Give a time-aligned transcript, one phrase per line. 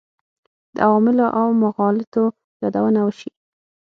[0.75, 2.23] د عواملو او مغالطو
[2.61, 3.31] یادونه وشي.